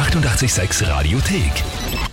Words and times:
886 0.00 0.80
Radiothek. 0.88 2.09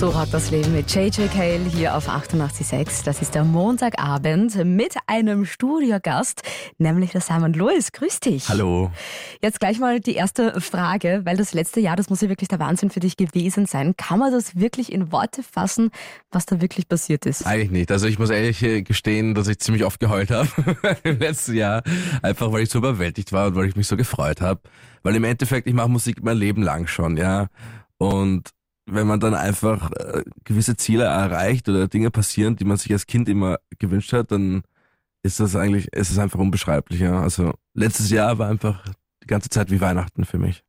So 0.00 0.08
rockt 0.08 0.32
das 0.32 0.50
Leben 0.50 0.72
mit 0.72 0.90
JJ 0.90 1.26
Cale 1.26 1.62
hier 1.62 1.94
auf 1.94 2.08
88.6. 2.08 3.04
Das 3.04 3.20
ist 3.20 3.34
der 3.34 3.44
Montagabend 3.44 4.64
mit 4.64 4.96
einem 5.06 5.44
Studiogast, 5.44 6.40
nämlich 6.78 7.10
der 7.10 7.20
Simon 7.20 7.52
Lewis. 7.52 7.92
Grüß 7.92 8.20
dich. 8.20 8.48
Hallo. 8.48 8.90
Jetzt 9.42 9.60
gleich 9.60 9.78
mal 9.78 10.00
die 10.00 10.14
erste 10.14 10.58
Frage, 10.58 11.20
weil 11.24 11.36
das 11.36 11.52
letzte 11.52 11.80
Jahr, 11.80 11.96
das 11.96 12.08
muss 12.08 12.22
ja 12.22 12.30
wirklich 12.30 12.48
der 12.48 12.58
Wahnsinn 12.58 12.88
für 12.88 13.00
dich 13.00 13.18
gewesen 13.18 13.66
sein. 13.66 13.94
Kann 13.94 14.20
man 14.20 14.32
das 14.32 14.56
wirklich 14.56 14.90
in 14.90 15.12
Worte 15.12 15.42
fassen, 15.42 15.90
was 16.30 16.46
da 16.46 16.62
wirklich 16.62 16.88
passiert 16.88 17.26
ist? 17.26 17.46
Eigentlich 17.46 17.70
nicht. 17.70 17.92
Also 17.92 18.06
ich 18.06 18.18
muss 18.18 18.30
ehrlich 18.30 18.62
äh, 18.62 18.80
gestehen, 18.80 19.34
dass 19.34 19.48
ich 19.48 19.58
ziemlich 19.58 19.84
oft 19.84 20.00
geheult 20.00 20.30
habe 20.30 20.48
im 21.02 21.18
letzten 21.18 21.56
Jahr. 21.56 21.82
Einfach 22.22 22.50
weil 22.52 22.62
ich 22.62 22.70
so 22.70 22.78
überwältigt 22.78 23.32
war 23.32 23.48
und 23.48 23.54
weil 23.54 23.68
ich 23.68 23.76
mich 23.76 23.86
so 23.86 23.98
gefreut 23.98 24.40
habe. 24.40 24.62
Weil 25.02 25.14
im 25.14 25.24
Endeffekt, 25.24 25.66
ich 25.66 25.74
mache 25.74 25.90
Musik 25.90 26.24
mein 26.24 26.38
Leben 26.38 26.62
lang 26.62 26.86
schon, 26.86 27.18
ja. 27.18 27.48
Und 27.98 28.48
wenn 28.92 29.06
man 29.06 29.20
dann 29.20 29.34
einfach 29.34 29.90
äh, 29.92 30.24
gewisse 30.44 30.76
Ziele 30.76 31.04
erreicht 31.04 31.68
oder 31.68 31.88
Dinge 31.88 32.10
passieren, 32.10 32.56
die 32.56 32.64
man 32.64 32.76
sich 32.76 32.92
als 32.92 33.06
Kind 33.06 33.28
immer 33.28 33.58
gewünscht 33.78 34.12
hat, 34.12 34.32
dann 34.32 34.62
ist 35.22 35.40
das 35.40 35.56
eigentlich, 35.56 35.92
ist 35.92 36.10
es 36.10 36.18
einfach 36.18 36.38
unbeschreiblich, 36.38 37.00
ja. 37.00 37.20
Also 37.20 37.52
letztes 37.74 38.10
Jahr 38.10 38.38
war 38.38 38.48
einfach 38.48 38.84
die 39.22 39.26
ganze 39.26 39.48
Zeit 39.50 39.70
wie 39.70 39.80
Weihnachten 39.80 40.24
für 40.24 40.38
mich. 40.38 40.62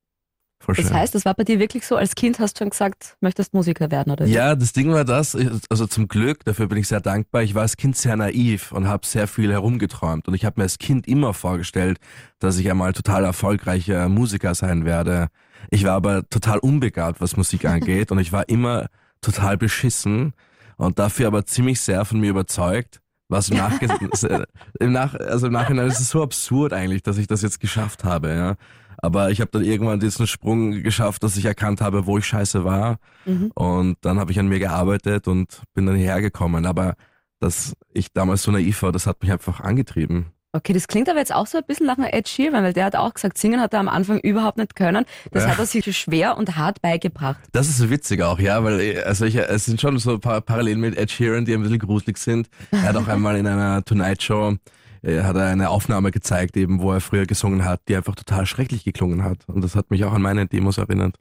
Voll 0.62 0.76
Das 0.76 0.86
schön. 0.86 0.94
heißt, 0.96 1.16
das 1.16 1.26
war 1.26 1.34
bei 1.34 1.44
dir 1.44 1.58
wirklich 1.58 1.88
so, 1.88 1.96
als 1.96 2.14
Kind 2.14 2.38
hast 2.38 2.60
du 2.60 2.64
schon 2.64 2.70
gesagt, 2.70 3.18
möchtest 3.20 3.54
Musiker 3.54 3.90
werden, 3.90 4.12
oder? 4.12 4.28
Ja, 4.28 4.54
das 4.56 4.74
Ding 4.74 4.92
war 4.92 5.04
das, 5.06 5.36
also 5.70 5.88
zum 5.88 6.08
Glück, 6.08 6.46
dafür 6.46 6.68
bin 6.68 6.78
ich 6.78 6.88
sehr 6.88 7.02
dankbar, 7.02 7.42
ich 7.42 7.56
war 7.56 7.64
als 7.64 7.78
Kind 7.78 7.98
sehr 7.98 8.16
naiv 8.16 8.72
und 8.72 8.88
habe 8.88 9.08
sehr 9.08 9.28
viel 9.28 9.52
herumgeträumt 9.52 10.28
und 10.28 10.36
ich 10.36 10.46
habe 10.46 10.60
mir 10.60 10.64
als 10.66 10.78
Kind 10.78 11.08
immer 11.08 11.34
vorgestellt, 11.34 11.98
dass 12.38 12.60
ich 12.60 12.70
einmal 12.70 12.94
total 12.94 13.24
erfolgreicher 13.26 14.08
Musiker 14.08 14.54
sein 14.54 14.86
werde. 14.86 15.30
Ich 15.70 15.84
war 15.84 15.94
aber 15.94 16.28
total 16.30 16.60
unbegabt, 16.60 17.22
was 17.22 17.38
Musik 17.38 17.66
angeht 17.66 18.12
und 18.12 18.20
ich 18.20 18.32
war 18.32 18.50
immer 18.50 18.88
total 19.22 19.58
beschissen 19.58 20.34
und 20.78 21.00
dafür 21.00 21.28
aber 21.28 21.46
ziemlich 21.46 21.80
sehr 21.80 22.06
von 22.06 22.20
mir 22.20 22.32
überzeugt. 22.32 23.02
Was 23.30 23.50
im, 23.50 23.58
Nachge 23.58 23.88
im, 24.80 24.92
Nach 24.92 25.16
also 25.16 25.48
im 25.48 25.54
Nachhinein 25.54 25.88
ist 25.88 26.02
es 26.02 26.10
so 26.10 26.22
absurd 26.22 26.74
eigentlich, 26.74 27.02
dass 27.02 27.18
ich 27.18 27.28
das 27.28 27.42
jetzt 27.42 27.62
geschafft 27.62 28.04
habe, 28.04 28.34
ja. 28.34 28.56
Aber 28.98 29.32
ich 29.32 29.40
habe 29.40 29.50
dann 29.52 29.64
irgendwann 29.64 30.00
diesen 30.02 30.28
Sprung 30.28 30.84
geschafft, 30.84 31.24
dass 31.24 31.38
ich 31.38 31.46
erkannt 31.46 31.82
habe, 31.82 32.06
wo 32.06 32.18
ich 32.18 32.26
scheiße 32.26 32.66
war. 32.66 32.98
Mhm. 33.26 33.52
Und 33.56 33.98
dann 34.02 34.20
habe 34.20 34.32
ich 34.32 34.40
an 34.40 34.48
mir 34.48 34.60
gearbeitet 34.60 35.28
und 35.28 35.62
bin 35.74 35.86
dann 35.86 35.96
hierher 35.96 36.22
gekommen. 36.22 36.66
Aber 36.66 36.96
dass 37.40 37.74
ich 37.94 38.14
damals 38.14 38.44
so 38.44 38.52
naiv 38.52 38.84
war, 38.84 38.92
das 38.92 39.08
hat 39.08 39.22
mich 39.24 39.32
einfach 39.32 39.62
angetrieben. 39.62 40.28
Okay, 40.54 40.74
das 40.74 40.90
klingt 40.90 41.08
aber 41.08 41.20
jetzt 41.20 41.34
auch 41.34 41.48
so 41.48 41.58
ein 41.60 41.64
bisschen 41.66 41.86
nach 41.86 41.98
einem 41.98 42.10
Ed 42.12 42.28
Sheeran, 42.28 42.64
weil 42.64 42.74
der 42.74 42.84
hat 42.84 42.98
auch 42.98 43.14
gesagt, 43.14 43.38
singen 43.38 43.62
hat 43.62 43.74
er 43.74 43.80
am 43.80 43.88
Anfang 43.88 44.20
überhaupt 44.20 44.58
nicht 44.58 44.76
können. 44.76 45.06
Das 45.32 45.44
Ja. 45.44 45.52
hat 45.52 45.60
er 45.60 45.66
sich 45.66 45.98
schwer 45.98 46.38
und 46.38 46.58
hart 46.58 46.82
beigebracht. 46.82 47.40
Das 47.54 47.70
ist 47.70 47.78
so 47.78 47.90
witzig 47.90 48.22
auch, 48.22 48.38
ja, 48.38 48.62
weil 48.62 48.82
äh, 48.82 49.02
also 49.04 49.24
ich, 49.24 49.38
es 49.38 49.66
sind 49.66 49.80
schon 49.80 49.98
so 49.98 50.16
ein 50.16 50.20
paar 50.20 50.42
Parallelen 50.42 50.82
mit 50.82 50.98
Ed 50.98 51.10
Sheeran, 51.10 51.46
die 51.46 51.54
ein 51.54 51.62
bisschen 51.62 51.80
gruselig 51.80 52.18
sind. 52.18 52.50
Er 52.72 52.84
hat 52.84 52.98
auch 52.98 53.08
einmal 53.08 53.38
in 53.38 53.48
einer 53.48 53.84
Tonight 53.86 54.24
Show 54.24 54.56
äh, 55.04 55.22
hat 55.22 55.38
er 55.38 55.46
eine 55.48 55.70
Aufnahme 55.70 56.12
gezeigt, 56.12 56.58
eben 56.58 56.82
wo 56.82 56.92
er 56.92 57.00
früher 57.00 57.26
gesungen 57.26 57.64
hat, 57.64 57.82
die 57.88 57.96
einfach 57.96 58.16
total 58.16 58.46
schrecklich 58.46 58.84
geklungen 58.84 59.24
hat. 59.24 59.48
Und 59.48 59.64
das 59.64 59.76
hat 59.78 59.90
mich 59.90 60.04
auch 60.04 60.12
an 60.12 60.22
meine 60.22 60.48
Demos 60.48 60.78
erinnert. 60.78 61.16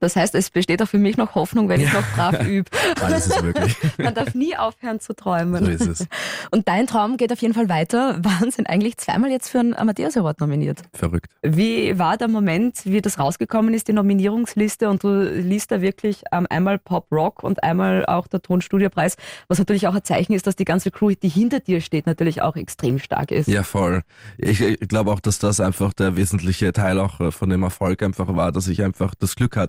Das 0.00 0.16
heißt, 0.16 0.34
es 0.34 0.50
besteht 0.50 0.82
auch 0.82 0.86
für 0.88 0.98
mich 0.98 1.16
noch 1.16 1.34
Hoffnung, 1.34 1.68
wenn 1.68 1.80
ich 1.80 1.92
Ja. 1.92 2.00
noch 2.00 2.06
brav 2.14 2.42
übe. 2.46 2.70
Alles 3.02 3.26
ist 3.26 3.42
möglich. 3.42 3.76
Man 3.98 4.14
darf 4.14 4.34
nie 4.34 4.56
aufhören 4.56 5.00
zu 5.00 5.14
träumen. 5.14 5.64
so 5.64 5.70
ist 5.70 5.86
es. 5.86 6.06
Und 6.50 6.68
dein 6.68 6.86
Traum 6.86 7.16
geht 7.16 7.32
auf 7.32 7.40
jeden 7.42 7.54
Fall 7.54 7.68
weiter. 7.68 8.18
Wahnsinn, 8.22 8.66
eigentlich 8.66 8.96
zweimal 8.96 9.30
jetzt 9.30 9.48
für 9.50 9.60
einen 9.60 9.74
Amadeus 9.74 10.16
Award 10.16 10.40
nominiert. 10.40 10.82
Verrückt. 10.94 11.30
Wie 11.42 11.98
war 11.98 12.16
der 12.16 12.28
Moment, 12.28 12.80
wie 12.84 13.00
das 13.02 13.18
rausgekommen 13.18 13.74
ist, 13.74 13.88
die 13.88 13.92
Nominierungsliste 13.92 14.88
und 14.88 15.02
du 15.04 15.22
liest 15.24 15.70
da 15.70 15.80
wirklich 15.80 16.22
ähm, 16.32 16.46
einmal 16.50 16.78
Pop 16.78 17.06
Rock 17.12 17.42
und 17.42 17.62
einmal 17.62 18.06
auch 18.06 18.26
der 18.26 18.40
Tonstudiopreis, 18.42 19.16
was 19.48 19.58
natürlich 19.58 19.86
auch 19.86 19.94
ein 19.94 20.04
Zeichen 20.04 20.32
ist, 20.32 20.46
dass 20.46 20.56
die 20.56 20.64
ganze 20.64 20.90
Crew, 20.90 21.12
die 21.22 21.28
hinter 21.28 21.60
dir 21.60 21.80
steht, 21.80 22.06
natürlich 22.06 22.42
auch 22.42 22.56
extrem 22.56 22.98
stark 22.98 23.30
ist. 23.30 23.48
Ja, 23.48 23.62
voll. 23.62 24.02
Ich, 24.38 24.60
ich 24.60 24.78
glaube 24.88 25.10
auch, 25.12 25.20
dass 25.20 25.38
das 25.38 25.60
einfach 25.60 25.92
der 25.92 26.16
wesentliche 26.16 26.72
Teil 26.72 26.98
auch 26.98 27.20
äh, 27.20 27.30
von 27.30 27.50
dem 27.50 27.62
Erfolg 27.62 28.02
einfach 28.02 28.34
war, 28.34 28.52
dass 28.52 28.68
ich 28.68 28.82
einfach 28.82 29.14
das 29.14 29.36
Glück 29.36 29.56
hatte, 29.56 29.59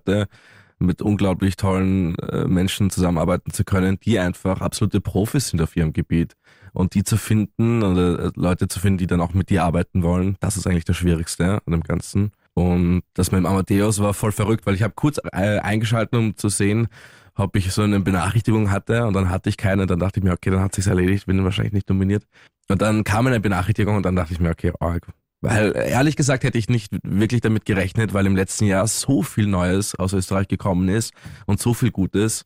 mit 0.81 1.02
unglaublich 1.02 1.56
tollen 1.56 2.18
äh, 2.19 2.46
Menschen 2.46 2.90
zusammenarbeiten 2.90 3.52
zu 3.52 3.63
können, 3.63 4.00
die 4.00 4.19
einfach 4.19 4.62
absolute 4.62 5.00
Profis 5.00 5.50
sind 5.50 5.62
auf 5.62 5.75
ihrem 5.75 5.94
Gebiet. 5.94 6.35
Und 6.74 6.96
die 6.96 7.03
zu 7.03 7.18
finden 7.18 7.84
oder 7.84 8.28
äh, 8.28 8.31
Leute 8.35 8.68
zu 8.68 8.79
finden, 8.79 8.97
die 8.97 9.07
dann 9.07 9.22
auch 9.22 9.34
mit 9.34 9.50
dir 9.50 9.63
arbeiten 9.63 10.03
wollen, 10.03 10.38
das 10.40 10.57
ist 10.57 10.68
eigentlich 10.68 10.85
das 10.85 10.97
Schwierigste 10.97 11.62
an 11.66 11.72
dem 11.72 11.84
Ganzen. 11.84 12.31
Und 12.53 13.03
das 13.13 13.31
mit 13.31 13.40
dem 13.40 13.46
Amadeus 13.46 14.00
war 14.00 14.13
voll 14.13 14.31
verrückt, 14.31 14.66
weil 14.66 14.75
ich 14.75 14.84
habe 14.84 14.94
kurz 14.96 15.19
äh, 15.31 15.59
eingeschaltet, 15.59 16.16
um 16.16 16.35
zu 16.35 16.50
sehen, 16.50 16.88
ob 17.35 17.56
ich 17.56 17.72
so 17.72 17.81
eine 17.81 18.00
Benachrichtigung 18.00 18.72
hatte 18.72 19.06
und 19.06 19.13
dann 19.13 19.29
hatte 19.29 19.50
ich 19.50 19.58
keine. 19.58 19.85
Dann 19.85 20.00
dachte 20.00 20.19
ich 20.19 20.23
mir, 20.23 20.34
okay, 20.34 20.50
dann 20.50 20.62
hat 20.62 20.75
sich's 20.75 20.88
erledigt, 20.88 21.28
bin 21.28 21.44
wahrscheinlich 21.44 21.73
nicht 21.73 21.90
nominiert. 21.90 22.25
Und 22.69 22.81
dann 22.81 23.03
kam 23.03 23.28
eine 23.28 23.40
Benachrichtigung 23.40 23.96
und 23.96 24.03
dann 24.03 24.16
dachte 24.16 24.34
ich 24.34 24.40
mir, 24.40 24.50
okay, 24.50 24.72
arg. 24.79 25.08
Weil 25.41 25.75
ehrlich 25.75 26.16
gesagt 26.16 26.44
hätte 26.44 26.59
ich 26.59 26.69
nicht 26.69 26.94
wirklich 27.03 27.41
damit 27.41 27.66
gerechnet, 27.66 28.13
weil 28.13 28.28
im 28.28 28.35
letzten 28.35 28.66
Jahr 28.66 28.88
so 28.88 29.24
viel 29.24 29.47
Neues 29.47 29.96
aus 29.96 30.13
Österreich 30.13 30.47
gekommen 30.47 30.88
ist 30.88 31.13
und 31.47 31.59
so 31.59 31.74
viel 31.74 31.90
Gutes. 31.91 32.46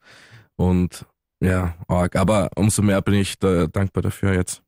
Und 0.55 1.05
ja, 1.41 1.75
arg. 1.89 2.15
Aber 2.15 2.49
umso 2.55 2.81
mehr 2.81 3.01
bin 3.01 3.15
ich 3.15 3.37
da 3.37 3.67
dankbar 3.67 4.01
dafür 4.01 4.33
jetzt. 4.33 4.61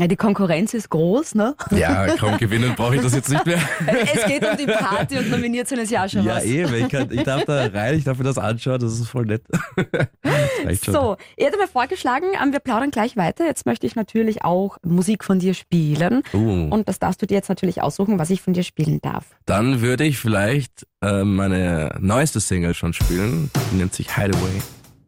Ja, 0.00 0.06
die 0.06 0.16
Konkurrenz 0.16 0.72
ist 0.72 0.88
groß, 0.88 1.34
ne? 1.34 1.54
Ja, 1.70 2.06
kaum 2.16 2.38
gewinnen 2.38 2.74
brauche 2.74 2.96
ich 2.96 3.02
das 3.02 3.14
jetzt 3.14 3.28
nicht 3.28 3.44
mehr. 3.44 3.60
Es 4.14 4.24
geht 4.24 4.42
um 4.42 4.56
die 4.56 4.64
Party 4.66 5.18
und 5.18 5.30
nominiert 5.30 5.68
sind 5.68 5.80
es 5.80 5.90
ja 5.90 6.04
auch 6.04 6.08
schon 6.08 6.24
Ja, 6.24 6.36
was. 6.36 6.44
eben. 6.44 6.74
Ich, 6.74 6.88
kann, 6.88 7.08
ich 7.10 7.22
darf 7.24 7.44
da 7.44 7.66
rein, 7.66 7.98
ich 7.98 8.04
darf 8.04 8.16
mir 8.16 8.24
das 8.24 8.38
anschauen, 8.38 8.80
das 8.80 8.94
ist 8.94 9.08
voll 9.08 9.26
nett. 9.26 9.42
So, 10.84 11.16
ihr 11.36 11.46
hättet 11.46 11.60
mir 11.60 11.68
vorgeschlagen, 11.68 12.26
ähm, 12.42 12.52
wir 12.52 12.60
plaudern 12.60 12.90
gleich 12.90 13.16
weiter. 13.16 13.44
Jetzt 13.44 13.66
möchte 13.66 13.86
ich 13.86 13.96
natürlich 13.96 14.44
auch 14.44 14.78
Musik 14.82 15.24
von 15.24 15.40
dir 15.40 15.54
spielen. 15.54 16.22
Uh. 16.32 16.68
Und 16.70 16.88
das 16.88 16.98
darfst 16.98 17.20
du 17.20 17.26
dir 17.26 17.34
jetzt 17.34 17.48
natürlich 17.48 17.82
aussuchen, 17.82 18.18
was 18.18 18.30
ich 18.30 18.40
von 18.40 18.54
dir 18.54 18.62
spielen 18.62 19.00
darf. 19.02 19.26
Dann 19.44 19.82
würde 19.82 20.04
ich 20.04 20.18
vielleicht 20.18 20.86
äh, 21.02 21.24
meine 21.24 21.96
neueste 22.00 22.40
Single 22.40 22.74
schon 22.74 22.92
spielen. 22.92 23.50
Die 23.70 23.76
nennt 23.76 23.94
sich 23.94 24.14
Hideaway. 24.14 24.62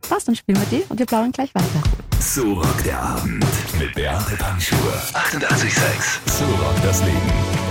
Was, 0.09 0.25
dann 0.25 0.37
spielen 0.37 0.59
wir 0.59 0.79
die 0.79 0.85
und 0.89 0.99
wir 0.99 1.07
plaudern 1.07 1.33
gleich 1.33 1.55
weiter. 1.55 1.83
So 2.21 2.55
rockt 2.55 2.85
der 2.85 3.01
Abend 3.01 3.45
mit 3.79 3.95
Beate 3.95 4.37
Panschur. 4.37 4.79
88,6. 5.13 6.39
So 6.39 6.45
rockt 6.45 6.85
das 6.85 7.01
Leben. 7.05 7.65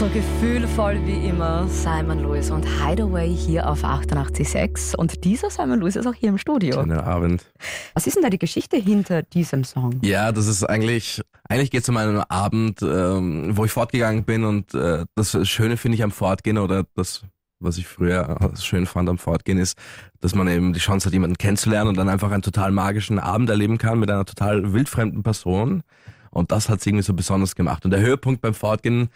So 0.00 0.08
gefühlvoll 0.08 0.98
wie 1.04 1.28
immer 1.28 1.68
Simon 1.68 2.20
Lewis 2.20 2.50
und 2.50 2.64
Hideaway 2.64 3.28
hier 3.28 3.68
auf 3.68 3.84
88.6. 3.84 4.96
Und 4.96 5.24
dieser 5.24 5.50
Simon 5.50 5.80
Lewis 5.80 5.96
ist 5.96 6.06
auch 6.06 6.14
hier 6.14 6.30
im 6.30 6.38
Studio. 6.38 6.72
Schöner 6.72 7.06
Abend. 7.06 7.44
Was 7.92 8.06
ist 8.06 8.16
denn 8.16 8.22
da 8.22 8.30
die 8.30 8.38
Geschichte 8.38 8.78
hinter 8.78 9.22
diesem 9.22 9.62
Song? 9.62 10.00
Ja, 10.02 10.32
das 10.32 10.46
ist 10.46 10.64
eigentlich, 10.64 11.20
eigentlich 11.50 11.70
geht 11.70 11.82
es 11.82 11.88
um 11.90 11.98
einen 11.98 12.18
Abend, 12.30 12.80
ähm, 12.80 13.54
wo 13.54 13.66
ich 13.66 13.72
fortgegangen 13.72 14.24
bin 14.24 14.44
und 14.44 14.72
äh, 14.72 15.04
das 15.16 15.36
Schöne 15.46 15.76
finde 15.76 15.96
ich 15.96 16.02
am 16.02 16.12
Fortgehen 16.12 16.56
oder 16.56 16.86
das, 16.94 17.22
was 17.60 17.78
ich 17.78 17.86
früher 17.86 18.50
schön 18.58 18.86
fand 18.86 19.08
am 19.08 19.18
Fortgehen 19.18 19.58
ist, 19.58 19.78
dass 20.20 20.34
man 20.34 20.48
eben 20.48 20.72
die 20.72 20.80
Chance 20.80 21.06
hat, 21.06 21.12
jemanden 21.12 21.38
kennenzulernen 21.38 21.88
und 21.88 21.96
dann 21.96 22.08
einfach 22.08 22.30
einen 22.30 22.42
total 22.42 22.72
magischen 22.72 23.18
Abend 23.18 23.50
erleben 23.50 23.78
kann 23.78 23.98
mit 23.98 24.10
einer 24.10 24.24
total 24.24 24.72
wildfremden 24.72 25.22
Person. 25.22 25.82
Und 26.30 26.52
das 26.52 26.68
hat 26.68 26.80
es 26.80 26.86
irgendwie 26.86 27.02
so 27.02 27.12
besonders 27.14 27.54
gemacht. 27.54 27.84
Und 27.84 27.90
der 27.90 28.00
Höhepunkt 28.00 28.40
beim 28.40 28.54
Fortgehen, 28.54 29.10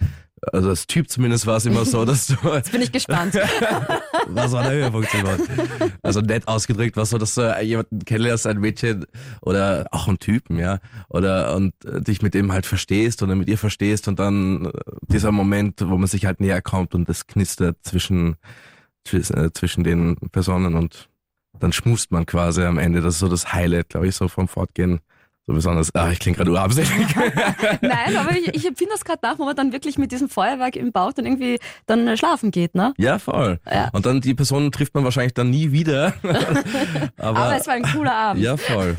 also 0.52 0.68
als 0.68 0.86
Typ 0.86 1.10
zumindest 1.10 1.46
war 1.46 1.56
es 1.56 1.66
immer 1.66 1.84
so, 1.84 2.04
dass 2.04 2.26
du 2.26 2.36
Jetzt 2.54 2.72
bin 2.72 2.82
ich 2.82 2.92
gespannt. 2.92 3.34
was 4.28 4.52
war 4.52 4.62
der 4.62 4.72
Höhepunkt 4.72 5.10
Simon? 5.10 5.40
Also 6.02 6.20
nett 6.20 6.46
ausgedrückt, 6.48 6.96
was 6.96 7.10
so, 7.10 7.18
dass 7.18 7.34
du 7.34 7.62
jemanden 7.62 8.04
kennenlernst, 8.04 8.46
ein 8.46 8.58
Mädchen 8.58 9.06
oder 9.40 9.86
auch 9.90 10.08
einen 10.08 10.18
Typen, 10.18 10.58
ja, 10.58 10.78
oder 11.08 11.54
und 11.54 11.74
dich 11.84 12.22
mit 12.22 12.34
dem 12.34 12.52
halt 12.52 12.66
verstehst 12.66 13.22
oder 13.22 13.34
mit 13.34 13.48
ihr 13.48 13.58
verstehst 13.58 14.08
und 14.08 14.18
dann 14.18 14.70
dieser 15.02 15.32
Moment, 15.32 15.80
wo 15.80 15.96
man 15.96 16.06
sich 16.06 16.26
halt 16.26 16.40
näher 16.40 16.62
kommt 16.62 16.94
und 16.94 17.08
es 17.08 17.26
knistert 17.26 17.76
zwischen 17.82 18.36
zwischen, 19.04 19.36
äh, 19.36 19.52
zwischen 19.52 19.84
den 19.84 20.16
Personen 20.32 20.74
und 20.74 21.08
dann 21.58 21.72
schmust 21.72 22.10
man 22.10 22.26
quasi 22.26 22.62
am 22.62 22.78
Ende. 22.78 23.00
Das 23.00 23.14
ist 23.14 23.20
so 23.20 23.28
das 23.28 23.52
Highlight, 23.52 23.90
glaube 23.90 24.08
ich, 24.08 24.16
so 24.16 24.28
vom 24.28 24.48
Fortgehen. 24.48 25.00
So 25.46 25.52
besonders, 25.52 25.94
ah, 25.94 26.10
ich 26.10 26.20
klinge 26.20 26.38
gerade 26.38 26.50
urabsichtlich. 26.50 27.14
Nein, 27.82 28.16
aber 28.16 28.32
ich, 28.32 28.54
ich 28.54 28.66
empfinde 28.66 28.94
das 28.94 29.04
gerade 29.04 29.18
nach, 29.22 29.38
wo 29.38 29.44
man 29.44 29.54
dann 29.54 29.72
wirklich 29.72 29.98
mit 29.98 30.10
diesem 30.10 30.30
Feuerwerk 30.30 30.74
im 30.74 30.90
Bauch 30.90 31.12
dann 31.12 31.26
irgendwie 31.26 31.58
dann 31.84 32.08
äh, 32.08 32.16
schlafen 32.16 32.50
geht, 32.50 32.74
ne? 32.74 32.94
ja, 32.96 33.18
voll. 33.18 33.60
Ja. 33.70 33.90
Und 33.92 34.06
dann 34.06 34.22
die 34.22 34.34
Person 34.34 34.72
trifft 34.72 34.94
man 34.94 35.04
wahrscheinlich 35.04 35.34
dann 35.34 35.50
nie 35.50 35.70
wieder. 35.70 36.14
Aber, 37.18 37.38
Aber 37.38 37.56
es 37.56 37.66
war 37.66 37.74
ein 37.74 37.82
cooler 37.82 38.14
Abend. 38.14 38.42
Ja, 38.42 38.56
voll. 38.56 38.96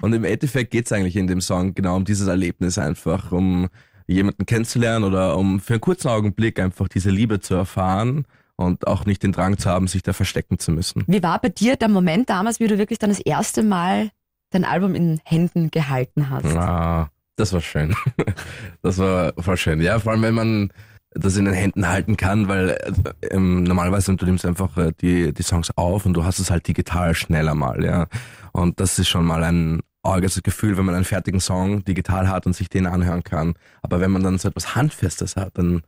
Und 0.00 0.12
im 0.12 0.24
Endeffekt 0.24 0.72
geht's 0.72 0.90
eigentlich 0.90 1.14
in 1.14 1.28
dem 1.28 1.40
Song 1.40 1.74
genau 1.74 1.94
um 1.94 2.04
dieses 2.04 2.26
Erlebnis 2.26 2.76
einfach, 2.76 3.30
um 3.30 3.68
jemanden 4.08 4.46
kennenzulernen 4.46 5.04
oder 5.04 5.36
um 5.36 5.60
für 5.60 5.74
einen 5.74 5.80
kurzen 5.80 6.08
Augenblick 6.08 6.58
einfach 6.58 6.88
diese 6.88 7.10
Liebe 7.10 7.38
zu 7.38 7.54
erfahren 7.54 8.26
und 8.56 8.88
auch 8.88 9.06
nicht 9.06 9.22
den 9.22 9.30
Drang 9.30 9.58
zu 9.58 9.70
haben, 9.70 9.86
sich 9.86 10.02
da 10.02 10.12
verstecken 10.12 10.58
zu 10.58 10.72
müssen. 10.72 11.04
Wie 11.06 11.22
war 11.22 11.40
bei 11.40 11.50
dir 11.50 11.76
der 11.76 11.88
Moment 11.88 12.30
damals, 12.30 12.58
wie 12.58 12.66
du 12.66 12.78
wirklich 12.78 12.98
dann 12.98 13.10
das 13.10 13.20
erste 13.20 13.62
Mal 13.62 14.10
dein 14.54 14.64
Album 14.64 14.94
in 14.94 15.20
Händen 15.24 15.70
gehalten 15.70 16.30
hast? 16.30 16.46
Ah, 16.56 17.10
Das 17.36 17.52
war 17.52 17.60
schön. 17.60 17.94
Das 18.82 18.98
war 18.98 19.32
voll 19.38 19.56
schön. 19.56 19.80
Ja, 19.80 19.98
vor 19.98 20.12
allem 20.12 20.22
wenn 20.22 20.34
man 20.34 20.70
das 21.14 21.36
in 21.36 21.44
den 21.44 21.54
Händen 21.54 21.88
halten 21.88 22.16
kann, 22.16 22.48
weil 22.48 22.70
äh, 22.70 22.92
ähm, 23.30 23.62
normalerweise 23.62 24.14
du 24.16 24.26
nimmst 24.26 24.44
einfach 24.44 24.76
äh, 24.76 24.92
die, 25.00 25.32
die 25.32 25.42
Songs 25.42 25.70
auf 25.76 26.06
und 26.06 26.14
du 26.14 26.24
hast 26.24 26.38
es 26.38 26.50
halt 26.50 26.66
digital 26.66 27.14
schneller 27.14 27.54
mal, 27.54 27.84
ja. 27.84 28.06
Und 28.52 28.80
das 28.80 28.98
ist 28.98 29.08
schon 29.08 29.24
mal 29.24 29.42
ein 29.44 29.80
arges 30.02 30.42
Gefühl, 30.42 30.76
wenn 30.76 30.84
man 30.84 30.94
einen 30.94 31.04
fertigen 31.04 31.40
Song 31.40 31.84
digital 31.84 32.28
hat 32.28 32.46
und 32.46 32.54
sich 32.54 32.68
den 32.68 32.86
anhören 32.86 33.22
kann. 33.22 33.54
Aber 33.82 34.00
wenn 34.00 34.10
man 34.10 34.22
dann 34.22 34.38
so 34.38 34.48
etwas 34.48 34.74
Handfestes 34.74 35.36
hat, 35.36 35.56
dann 35.56 35.82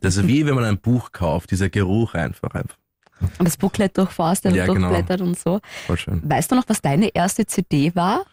das 0.00 0.16
ist 0.16 0.28
wie 0.28 0.46
wenn 0.46 0.54
man 0.54 0.64
ein 0.64 0.78
Buch 0.78 1.12
kauft, 1.12 1.50
dieser 1.50 1.68
Geruch 1.70 2.14
einfach 2.14 2.50
einfach. 2.50 2.76
Und 3.20 3.46
das 3.46 3.56
Booklet 3.56 3.96
durchforstet 3.96 4.54
Ja, 4.54 4.64
und 4.66 4.74
genau. 4.74 4.88
durchblättert 4.88 5.20
und 5.26 5.38
so. 5.38 5.60
Voll 5.86 5.96
schön. 5.96 6.20
Weißt 6.24 6.50
du 6.50 6.56
noch, 6.56 6.64
was 6.66 6.80
deine 6.82 7.08
erste 7.14 7.46
CD 7.46 7.94
war? 7.94 8.24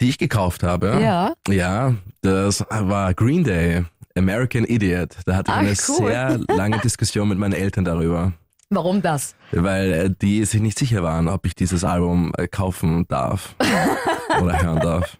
Die 0.00 0.08
ich 0.08 0.18
gekauft 0.18 0.62
habe. 0.62 0.98
Ja. 1.00 1.32
Ja, 1.48 1.94
das 2.22 2.64
war 2.68 3.14
Green 3.14 3.44
Day, 3.44 3.84
American 4.16 4.64
Idiot. 4.64 5.16
Da 5.26 5.36
hatte 5.36 5.50
ich 5.52 5.54
Ach, 5.54 5.60
eine 5.60 6.00
cool. 6.00 6.08
sehr 6.08 6.40
lange 6.56 6.78
Diskussion 6.78 7.28
mit 7.28 7.38
meinen 7.38 7.52
Eltern 7.54 7.84
darüber. 7.84 8.32
Warum 8.68 9.00
das? 9.00 9.36
Weil 9.52 9.92
äh, 9.92 10.10
die 10.20 10.44
sich 10.44 10.60
nicht 10.60 10.76
sicher 10.78 11.02
waren, 11.04 11.28
ob 11.28 11.46
ich 11.46 11.54
dieses 11.54 11.84
Album 11.84 12.32
äh, 12.36 12.48
kaufen 12.48 13.06
darf 13.08 13.54
oder 14.42 14.60
hören 14.60 14.80
darf. 14.80 15.16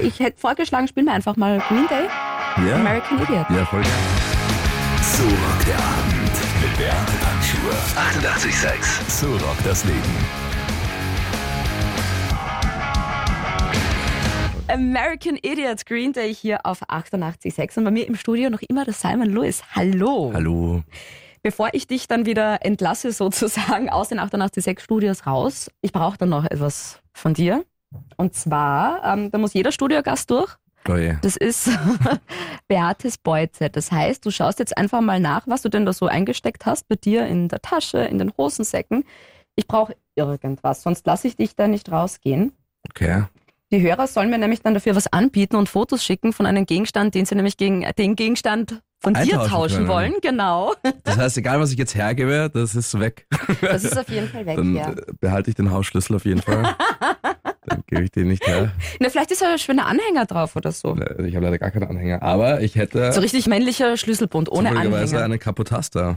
Ich 0.00 0.18
hätte 0.18 0.38
vorgeschlagen, 0.40 0.88
spielen 0.88 1.06
wir 1.06 1.12
einfach 1.14 1.36
mal 1.36 1.62
Green 1.68 1.86
Day, 1.88 2.06
Ja, 2.68 2.74
American 2.76 3.22
Idiot. 3.22 3.46
ja 3.48 3.64
voll 3.64 3.80
geil. 3.82 3.90
So 5.02 5.22
rockt 5.22 5.68
der 5.68 5.76
Abend 5.76 6.19
mit 6.60 6.76
Beate 6.76 7.12
Panschur. 7.22 7.72
88,6. 7.96 9.08
So 9.08 9.32
rockt 9.32 9.64
das 9.64 9.84
Leben. 9.84 9.98
American 14.68 15.36
Idiot, 15.36 15.84
Green 15.86 16.12
Day 16.12 16.32
hier 16.34 16.64
auf 16.64 16.82
88.6 16.88 17.78
und 17.78 17.84
bei 17.84 17.90
mir 17.90 18.06
im 18.06 18.14
Studio 18.14 18.50
noch 18.50 18.62
immer 18.62 18.84
der 18.84 18.94
Simon 18.94 19.30
Lewis. 19.30 19.62
Hallo. 19.74 20.30
Hallo. 20.32 20.82
Bevor 21.42 21.70
ich 21.72 21.86
dich 21.86 22.06
dann 22.06 22.26
wieder 22.26 22.64
entlasse 22.64 23.12
sozusagen 23.12 23.88
aus 23.88 24.10
den 24.10 24.20
88.6 24.20 24.80
Studios 24.80 25.26
raus, 25.26 25.70
ich 25.80 25.92
brauche 25.92 26.18
dann 26.18 26.28
noch 26.28 26.44
etwas 26.44 27.00
von 27.12 27.34
dir. 27.34 27.64
Und 28.16 28.34
zwar, 28.34 29.02
ähm, 29.04 29.30
da 29.30 29.38
muss 29.38 29.54
jeder 29.54 29.72
Studiogast 29.72 30.30
durch. 30.30 30.54
Oh. 30.88 30.96
Das 31.22 31.36
ist 31.36 31.68
Beates 32.68 33.18
Beute. 33.18 33.70
Das 33.70 33.92
heißt, 33.92 34.24
du 34.24 34.30
schaust 34.30 34.58
jetzt 34.58 34.76
einfach 34.76 35.00
mal 35.00 35.20
nach, 35.20 35.46
was 35.46 35.62
du 35.62 35.68
denn 35.68 35.86
da 35.86 35.92
so 35.92 36.06
eingesteckt 36.06 36.66
hast 36.66 36.88
bei 36.88 36.96
dir 36.96 37.26
in 37.26 37.48
der 37.48 37.60
Tasche, 37.60 37.98
in 37.98 38.18
den 38.18 38.32
Hosensäcken. 38.36 39.04
Ich 39.56 39.66
brauche 39.66 39.94
irgendwas, 40.14 40.82
sonst 40.82 41.06
lasse 41.06 41.28
ich 41.28 41.36
dich 41.36 41.54
da 41.54 41.68
nicht 41.68 41.90
rausgehen. 41.90 42.52
Okay. 42.88 43.24
Die 43.72 43.80
Hörer 43.82 44.06
sollen 44.08 44.30
mir 44.30 44.38
nämlich 44.38 44.62
dann 44.62 44.74
dafür 44.74 44.96
was 44.96 45.12
anbieten 45.12 45.54
und 45.56 45.68
Fotos 45.68 46.04
schicken 46.04 46.32
von 46.32 46.46
einem 46.46 46.66
Gegenstand, 46.66 47.14
den 47.14 47.24
sie 47.24 47.36
nämlich 47.36 47.56
gegen 47.56 47.86
den 47.96 48.16
Gegenstand 48.16 48.82
von 49.00 49.14
dir 49.14 49.38
tauschen 49.44 49.76
können. 49.76 49.88
wollen. 49.88 50.14
Genau. 50.22 50.74
Das 51.04 51.16
heißt, 51.16 51.38
egal 51.38 51.60
was 51.60 51.70
ich 51.72 51.78
jetzt 51.78 51.94
hergebe, 51.94 52.50
das 52.52 52.74
ist 52.74 52.98
weg. 52.98 53.26
Das 53.60 53.84
ist 53.84 53.96
auf 53.98 54.08
jeden 54.08 54.28
Fall 54.28 54.44
weg, 54.44 54.56
Dann 54.56 54.74
ja. 54.74 54.90
äh, 54.90 54.96
behalte 55.20 55.50
ich 55.50 55.56
den 55.56 55.70
Hausschlüssel 55.70 56.16
auf 56.16 56.24
jeden 56.24 56.42
Fall. 56.42 56.74
Dann 57.66 57.82
gebe 57.86 58.04
ich 58.04 58.10
den 58.10 58.28
nicht 58.28 58.46
her. 58.46 58.72
Na, 59.00 59.10
vielleicht 59.10 59.30
ist 59.32 59.42
ja 59.42 59.52
ein 59.52 59.58
schöner 59.58 59.86
Anhänger 59.86 60.24
drauf 60.24 60.56
oder 60.56 60.72
so. 60.72 60.96
Ich 61.24 61.36
habe 61.36 61.44
leider 61.44 61.58
gar 61.58 61.70
keinen 61.70 61.88
Anhänger. 61.88 62.22
Aber 62.22 62.62
ich 62.62 62.74
hätte 62.76 63.12
So 63.12 63.20
richtig 63.20 63.46
männlicher 63.46 63.96
Schlüsselbund 63.98 64.50
ohne 64.50 64.70
Anhänger. 64.70 65.22
einen 65.22 65.38
Capotaster. 65.38 66.16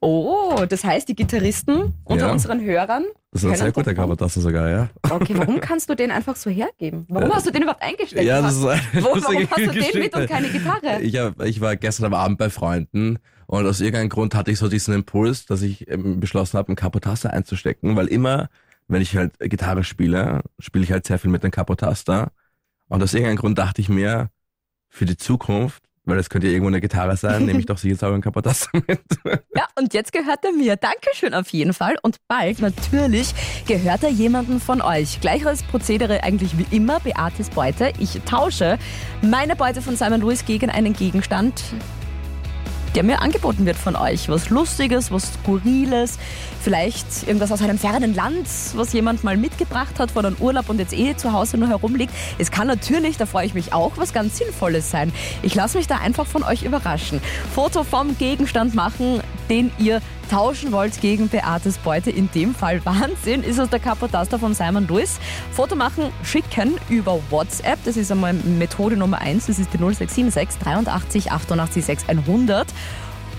Oh, 0.00 0.64
das 0.68 0.84
heißt, 0.84 1.08
die 1.08 1.16
Gitarristen 1.16 1.94
unter 2.04 2.26
Ja. 2.26 2.32
unseren 2.32 2.60
Hörern. 2.62 3.04
Das 3.32 3.42
ist 3.42 3.50
ein 3.50 3.56
sehr 3.56 3.72
guter 3.72 3.94
Capotaster 3.94 4.40
sogar, 4.40 4.70
ja. 4.70 4.88
Okay, 5.10 5.34
warum 5.36 5.58
kannst 5.60 5.90
du 5.90 5.96
den 5.96 6.12
einfach 6.12 6.36
so 6.36 6.48
hergeben? 6.50 7.06
Warum 7.08 7.28
Ja. 7.30 7.34
hast 7.36 7.46
du 7.46 7.50
den 7.50 7.62
überhaupt 7.62 7.82
eingesteckt? 7.82 8.22
Ja, 8.22 8.40
das 8.40 8.54
ist 8.56 8.64
eine 8.64 8.80
Wo, 9.04 9.06
warum 9.06 9.22
hast 9.50 9.58
du 9.58 9.62
den 9.66 9.70
Geschichte. 9.72 9.98
mit 9.98 10.14
und 10.14 10.28
keine 10.28 10.48
Gitarre? 10.48 11.00
Ich, 11.02 11.16
hab, 11.18 11.42
ich 11.42 11.60
war 11.60 11.74
gestern 11.74 12.06
am 12.06 12.14
Abend 12.14 12.38
bei 12.38 12.50
Freunden 12.50 13.18
und 13.46 13.66
aus 13.66 13.80
irgendeinem 13.80 14.10
Grund 14.10 14.36
hatte 14.36 14.52
ich 14.52 14.58
so 14.58 14.68
diesen 14.68 14.94
Impuls, 14.94 15.46
dass 15.46 15.62
ich 15.62 15.90
ähm, 15.90 16.20
beschlossen 16.20 16.56
habe, 16.56 16.68
einen 16.68 16.76
Capotaster 16.76 17.32
einzustecken, 17.32 17.96
weil 17.96 18.06
immer, 18.06 18.48
wenn 18.88 19.02
ich 19.02 19.16
halt 19.16 19.38
Gitarre 19.38 19.84
spiele, 19.84 20.42
spiele 20.58 20.84
ich 20.84 20.92
halt 20.92 21.06
sehr 21.06 21.18
viel 21.18 21.30
mit 21.30 21.42
dem 21.42 21.50
Capotaster. 21.50 22.32
Und 22.88 23.02
aus 23.02 23.14
irgendeinem 23.14 23.38
Grund 23.38 23.58
dachte 23.58 23.80
ich 23.80 23.88
mir, 23.88 24.28
für 24.94 25.06
die 25.06 25.16
Zukunft, 25.16 25.82
weil 26.04 26.18
das 26.18 26.28
könnte 26.28 26.46
ja 26.46 26.52
irgendwo 26.52 26.68
eine 26.68 26.80
Gitarre 26.80 27.16
sein, 27.16 27.46
nehme 27.46 27.58
ich 27.58 27.66
doch 27.66 27.78
sicher 27.78 28.08
einen 28.08 28.20
Capotaster 28.20 28.70
mit. 28.86 29.00
Ja, 29.56 29.66
und 29.78 29.94
jetzt 29.94 30.12
gehört 30.12 30.44
er 30.44 30.52
mir. 30.52 30.76
Dankeschön 30.76 31.34
auf 31.34 31.48
jeden 31.48 31.72
Fall. 31.72 31.96
Und 32.02 32.18
bald, 32.28 32.60
natürlich, 32.60 33.34
gehört 33.66 34.04
er 34.04 34.10
jemandem 34.10 34.60
von 34.60 34.80
euch. 34.80 35.20
Gleiches 35.20 35.62
Prozedere 35.64 36.22
eigentlich 36.22 36.56
wie 36.58 36.76
immer, 36.76 37.00
Beates 37.00 37.50
Beute. 37.50 37.92
Ich 37.98 38.20
tausche 38.26 38.78
meine 39.22 39.56
Beute 39.56 39.82
von 39.82 39.96
Simon 39.96 40.20
Lewis 40.20 40.44
gegen 40.44 40.70
einen 40.70 40.92
Gegenstand, 40.92 41.64
der 42.94 43.02
mir 43.02 43.20
angeboten 43.22 43.66
wird 43.66 43.76
von 43.76 43.96
euch. 43.96 44.28
Was 44.28 44.50
Lustiges, 44.50 45.10
was 45.10 45.34
Skurriles, 45.34 46.18
vielleicht 46.60 47.26
irgendwas 47.26 47.50
aus 47.50 47.60
einem 47.60 47.78
fernen 47.78 48.14
Land, 48.14 48.46
was 48.74 48.92
jemand 48.92 49.24
mal 49.24 49.36
mitgebracht 49.36 49.98
hat 49.98 50.12
von 50.12 50.24
einem 50.24 50.36
Urlaub 50.36 50.68
und 50.68 50.78
jetzt 50.78 50.92
eh 50.92 51.16
zu 51.16 51.32
Hause 51.32 51.58
nur 51.58 51.68
herumliegt. 51.68 52.12
Es 52.38 52.50
kann 52.50 52.66
natürlich, 52.66 53.16
da 53.16 53.26
freue 53.26 53.46
ich 53.46 53.54
mich 53.54 53.72
auch, 53.72 53.92
was 53.96 54.12
ganz 54.12 54.38
Sinnvolles 54.38 54.90
sein. 54.90 55.12
Ich 55.42 55.54
lasse 55.54 55.76
mich 55.78 55.86
da 55.86 55.96
einfach 55.96 56.26
von 56.26 56.42
euch 56.42 56.62
überraschen. 56.62 57.20
Foto 57.54 57.82
vom 57.84 58.16
Gegenstand 58.16 58.74
machen, 58.74 59.20
den 59.48 59.70
ihr 59.78 60.00
tauschen 60.30 60.72
wollt 60.72 61.00
gegen 61.00 61.28
Beates 61.28 61.78
Beute. 61.78 62.10
In 62.10 62.30
dem 62.32 62.54
Fall 62.54 62.84
Wahnsinn 62.84 63.42
ist 63.42 63.58
es 63.58 63.68
der 63.68 63.78
Capotaster 63.78 64.38
von 64.38 64.54
Simon 64.54 64.88
Lewis. 64.88 65.18
Foto 65.52 65.76
machen, 65.76 66.04
schicken 66.22 66.74
über 66.88 67.20
WhatsApp. 67.30 67.78
Das 67.84 67.96
ist 67.96 68.10
einmal 68.10 68.32
Methode 68.32 68.96
Nummer 68.96 69.20
1. 69.20 69.46
Das 69.46 69.58
ist 69.58 69.72
die 69.72 69.78
0676 69.78 70.60
83 70.60 71.32
88 71.32 71.84
6 71.84 72.08
100. 72.08 72.66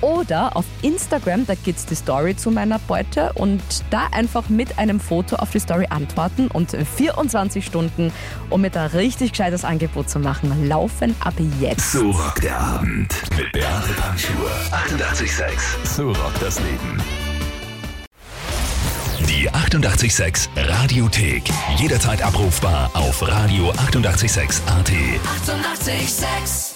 Oder 0.01 0.55
auf 0.55 0.65
Instagram, 0.81 1.45
da 1.45 1.55
gibt's 1.55 1.85
die 1.85 1.95
Story 1.95 2.35
zu 2.35 2.51
meiner 2.51 2.79
Beute 2.79 3.31
und 3.33 3.61
da 3.89 4.07
einfach 4.11 4.49
mit 4.49 4.77
einem 4.77 4.99
Foto 4.99 5.37
auf 5.37 5.51
die 5.51 5.59
Story 5.59 5.87
antworten 5.89 6.47
und 6.47 6.71
24 6.71 7.65
Stunden, 7.65 8.11
um 8.49 8.61
mir 8.61 8.69
da 8.69 8.87
richtig 8.87 9.31
gescheites 9.31 9.63
Angebot 9.63 10.09
zu 10.09 10.19
machen, 10.19 10.67
laufen 10.67 11.15
ab 11.19 11.33
jetzt. 11.59 11.91
So 11.91 12.11
rockt 12.11 12.43
der 12.43 12.57
Abend 12.59 13.13
mit 13.37 13.51
Beate 13.51 13.93
Panschur. 13.97 14.49
88,6. 14.71 15.95
So 15.95 16.07
rockt 16.07 16.41
das 16.41 16.59
Leben. 16.59 17.01
Die 19.27 19.49
88,6 19.49 20.49
Radiothek. 20.55 21.43
Jederzeit 21.77 22.21
abrufbar 22.21 22.91
auf 22.93 23.21
radio886.at. 23.21 24.89
88,6. 24.89 25.95
Eighty-eight, 25.95 26.09
sex. 26.09 26.74